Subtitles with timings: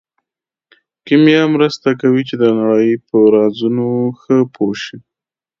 [1.05, 3.89] کیمیا مرسته کوي چې د نړۍ په رازونو
[4.19, 4.97] ښه پوه شو.